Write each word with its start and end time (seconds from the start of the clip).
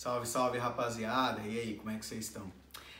Salve, 0.00 0.28
salve 0.28 0.58
rapaziada! 0.58 1.40
E 1.40 1.58
aí, 1.58 1.74
como 1.74 1.90
é 1.90 1.98
que 1.98 2.06
vocês 2.06 2.26
estão? 2.26 2.52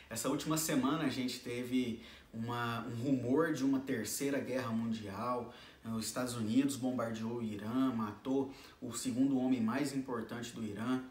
Essa 0.09 0.27
última 0.27 0.57
semana 0.57 1.05
a 1.05 1.09
gente 1.09 1.39
teve 1.39 2.03
uma, 2.33 2.85
um 2.87 2.95
rumor 2.95 3.53
de 3.53 3.63
uma 3.63 3.79
terceira 3.79 4.37
guerra 4.37 4.69
mundial. 4.69 5.53
Os 5.95 6.05
Estados 6.07 6.35
Unidos 6.35 6.75
bombardeou 6.75 7.37
o 7.37 7.41
Irã, 7.41 7.93
matou 7.95 8.53
o 8.81 8.91
segundo 8.91 9.39
homem 9.39 9.61
mais 9.61 9.95
importante 9.95 10.51
do 10.51 10.61
Irã. 10.61 11.01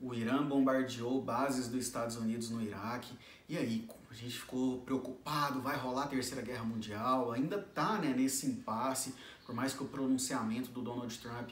O 0.00 0.14
Irã 0.14 0.42
bombardeou 0.42 1.20
bases 1.20 1.68
dos 1.68 1.84
Estados 1.84 2.16
Unidos 2.16 2.48
no 2.48 2.62
Iraque. 2.62 3.14
E 3.50 3.58
aí, 3.58 3.86
a 4.10 4.14
gente 4.14 4.38
ficou 4.38 4.80
preocupado, 4.80 5.60
vai 5.60 5.76
rolar 5.76 6.04
a 6.04 6.08
terceira 6.08 6.40
guerra 6.40 6.64
mundial? 6.64 7.32
Ainda 7.32 7.58
tá 7.58 7.98
né, 7.98 8.14
nesse 8.16 8.46
impasse, 8.46 9.14
por 9.44 9.54
mais 9.54 9.74
que 9.74 9.82
o 9.82 9.86
pronunciamento 9.86 10.70
do 10.70 10.80
Donald 10.80 11.14
Trump 11.18 11.50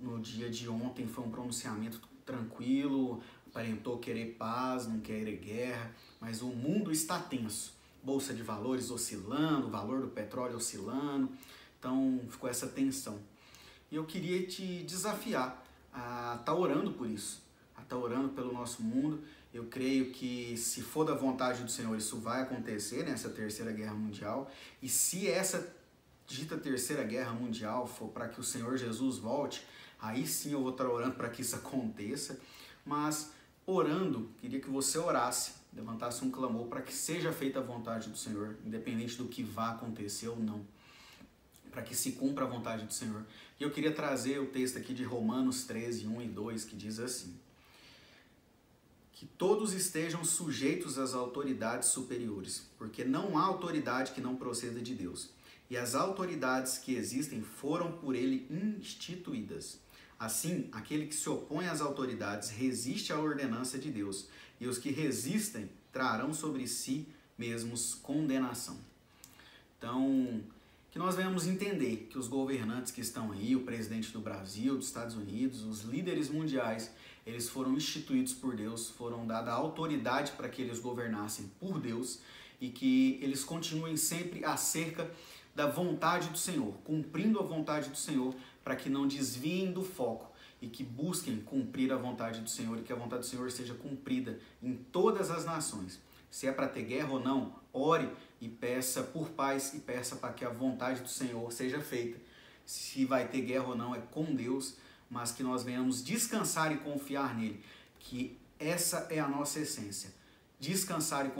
no 0.00 0.20
dia 0.20 0.50
de 0.50 0.68
ontem 0.68 1.06
foi 1.06 1.24
um 1.24 1.30
pronunciamento 1.30 2.00
tranquilo, 2.24 3.22
aparentou 3.48 3.98
querer 3.98 4.36
paz, 4.38 4.86
não 4.86 5.00
querer 5.00 5.36
guerra, 5.36 5.94
mas 6.20 6.42
o 6.42 6.48
mundo 6.48 6.92
está 6.92 7.18
tenso. 7.18 7.74
Bolsa 8.02 8.34
de 8.34 8.42
valores 8.42 8.90
oscilando, 8.90 9.66
o 9.66 9.70
valor 9.70 10.00
do 10.00 10.08
petróleo 10.08 10.56
oscilando, 10.56 11.30
então 11.78 12.20
ficou 12.28 12.48
essa 12.48 12.66
tensão. 12.66 13.18
E 13.90 13.96
eu 13.96 14.04
queria 14.04 14.46
te 14.46 14.82
desafiar 14.82 15.64
a 15.92 16.36
estar 16.38 16.44
tá 16.44 16.54
orando 16.54 16.92
por 16.92 17.08
isso, 17.08 17.42
a 17.74 17.82
estar 17.82 17.96
tá 17.96 18.02
orando 18.02 18.28
pelo 18.30 18.52
nosso 18.52 18.82
mundo. 18.82 19.22
Eu 19.52 19.64
creio 19.64 20.12
que 20.12 20.56
se 20.56 20.82
for 20.82 21.04
da 21.04 21.14
vontade 21.14 21.62
do 21.62 21.70
Senhor, 21.70 21.96
isso 21.96 22.18
vai 22.18 22.42
acontecer 22.42 23.04
nessa 23.04 23.30
terceira 23.30 23.72
guerra 23.72 23.94
mundial. 23.94 24.50
E 24.82 24.88
se 24.88 25.28
essa 25.28 25.74
dita 26.26 26.56
terceira 26.56 27.04
guerra 27.04 27.32
mundial 27.32 27.86
for 27.86 28.08
para 28.08 28.28
que 28.28 28.40
o 28.40 28.44
Senhor 28.44 28.76
Jesus 28.76 29.18
volte, 29.18 29.64
aí 30.00 30.26
sim 30.26 30.52
eu 30.52 30.62
vou 30.62 30.70
estar 30.70 30.88
orando 30.88 31.14
para 31.16 31.28
que 31.28 31.42
isso 31.42 31.56
aconteça. 31.56 32.40
Mas 32.84 33.32
orando, 33.66 34.30
queria 34.40 34.60
que 34.60 34.70
você 34.70 34.98
orasse, 34.98 35.52
levantasse 35.72 36.24
um 36.24 36.30
clamor 36.30 36.66
para 36.66 36.82
que 36.82 36.92
seja 36.92 37.32
feita 37.32 37.58
a 37.58 37.62
vontade 37.62 38.08
do 38.08 38.16
Senhor, 38.16 38.56
independente 38.64 39.16
do 39.16 39.26
que 39.26 39.42
vá 39.42 39.70
acontecer 39.72 40.28
ou 40.28 40.38
não. 40.38 40.64
Para 41.70 41.82
que 41.82 41.94
se 41.94 42.12
cumpra 42.12 42.44
a 42.44 42.48
vontade 42.48 42.86
do 42.86 42.92
Senhor. 42.92 43.24
E 43.60 43.62
eu 43.62 43.70
queria 43.70 43.92
trazer 43.92 44.38
o 44.38 44.46
texto 44.46 44.78
aqui 44.78 44.94
de 44.94 45.04
Romanos 45.04 45.64
13, 45.64 46.06
1 46.06 46.22
e 46.22 46.28
2, 46.28 46.64
que 46.64 46.76
diz 46.76 46.98
assim: 46.98 47.38
Que 49.12 49.26
todos 49.26 49.74
estejam 49.74 50.24
sujeitos 50.24 50.98
às 50.98 51.12
autoridades 51.12 51.90
superiores, 51.90 52.66
porque 52.78 53.04
não 53.04 53.36
há 53.36 53.42
autoridade 53.42 54.12
que 54.12 54.22
não 54.22 54.36
proceda 54.36 54.80
de 54.80 54.94
Deus 54.94 55.36
e 55.68 55.76
as 55.76 55.94
autoridades 55.94 56.78
que 56.78 56.94
existem 56.94 57.42
foram 57.42 57.92
por 57.92 58.14
ele 58.14 58.46
instituídas. 58.50 59.78
Assim, 60.18 60.68
aquele 60.72 61.06
que 61.06 61.14
se 61.14 61.28
opõe 61.28 61.66
às 61.66 61.80
autoridades 61.80 62.50
resiste 62.50 63.12
à 63.12 63.18
ordenança 63.18 63.78
de 63.78 63.90
Deus, 63.90 64.28
e 64.58 64.66
os 64.66 64.78
que 64.78 64.90
resistem 64.90 65.68
trarão 65.92 66.32
sobre 66.32 66.66
si 66.66 67.06
mesmos 67.36 67.94
condenação. 67.94 68.78
Então, 69.78 70.42
que 70.90 70.98
nós 70.98 71.14
venhamos 71.14 71.46
entender 71.46 72.08
que 72.10 72.18
os 72.18 72.26
governantes 72.26 72.90
que 72.90 73.02
estão 73.02 73.30
aí, 73.30 73.54
o 73.54 73.64
presidente 73.64 74.10
do 74.10 74.20
Brasil, 74.20 74.76
dos 74.76 74.86
Estados 74.86 75.14
Unidos, 75.14 75.62
os 75.62 75.82
líderes 75.82 76.30
mundiais, 76.30 76.90
eles 77.26 77.50
foram 77.50 77.74
instituídos 77.74 78.32
por 78.32 78.56
Deus, 78.56 78.88
foram 78.88 79.26
dada 79.26 79.52
autoridade 79.52 80.32
para 80.32 80.48
que 80.48 80.62
eles 80.62 80.78
governassem 80.78 81.50
por 81.60 81.78
Deus 81.78 82.20
e 82.58 82.70
que 82.70 83.18
eles 83.20 83.44
continuem 83.44 83.96
sempre 83.96 84.42
acerca 84.42 85.10
da 85.56 85.66
vontade 85.66 86.28
do 86.28 86.36
Senhor, 86.36 86.74
cumprindo 86.84 87.40
a 87.40 87.42
vontade 87.42 87.88
do 87.88 87.96
Senhor, 87.96 88.34
para 88.62 88.76
que 88.76 88.90
não 88.90 89.08
desviem 89.08 89.72
do 89.72 89.82
foco 89.82 90.30
e 90.60 90.68
que 90.68 90.84
busquem 90.84 91.40
cumprir 91.40 91.90
a 91.90 91.96
vontade 91.96 92.42
do 92.42 92.50
Senhor 92.50 92.78
e 92.78 92.82
que 92.82 92.92
a 92.92 92.96
vontade 92.96 93.22
do 93.22 93.26
Senhor 93.26 93.50
seja 93.50 93.72
cumprida 93.72 94.38
em 94.62 94.74
todas 94.74 95.30
as 95.30 95.46
nações. 95.46 95.98
Se 96.30 96.46
é 96.46 96.52
para 96.52 96.68
ter 96.68 96.82
guerra 96.82 97.10
ou 97.10 97.20
não, 97.20 97.54
ore 97.72 98.06
e 98.38 98.48
peça 98.50 99.02
por 99.02 99.30
paz 99.30 99.72
e 99.72 99.78
peça 99.78 100.16
para 100.16 100.34
que 100.34 100.44
a 100.44 100.50
vontade 100.50 101.00
do 101.00 101.08
Senhor 101.08 101.50
seja 101.50 101.80
feita. 101.80 102.20
Se 102.66 103.06
vai 103.06 103.26
ter 103.26 103.40
guerra 103.40 103.68
ou 103.68 103.76
não, 103.76 103.94
é 103.94 104.00
com 104.00 104.34
Deus, 104.34 104.76
mas 105.08 105.32
que 105.32 105.42
nós 105.42 105.62
venhamos 105.62 106.04
descansar 106.04 106.70
e 106.70 106.76
confiar 106.76 107.34
nele, 107.34 107.64
que 107.98 108.38
essa 108.58 109.06
é 109.08 109.18
a 109.20 109.28
nossa 109.28 109.60
essência. 109.60 110.12
Descansar 110.60 111.24
e 111.24 111.30